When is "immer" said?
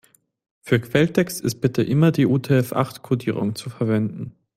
1.83-2.11